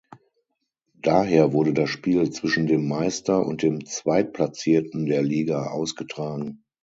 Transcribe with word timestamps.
Daher 1.03 1.53
wurde 1.53 1.73
das 1.75 1.91
Spiel 1.91 2.31
zwischen 2.31 2.65
dem 2.65 2.87
Meister 2.87 3.45
und 3.45 3.61
dem 3.61 3.85
Zweitplatzierten 3.85 5.05
der 5.05 5.21
Liga 5.21 5.67
ausgetragen. 5.67 6.63